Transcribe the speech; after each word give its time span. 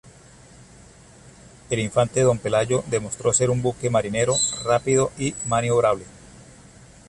El 1.69 1.77
"Infante 1.77 2.21
don 2.21 2.39
Pelayo", 2.39 2.83
demostró 2.87 3.33
ser 3.33 3.51
un 3.51 3.61
buque 3.61 3.91
marinero, 3.91 4.33
rápido 4.63 5.11
y 5.19 5.35
maniobrable. 5.45 6.05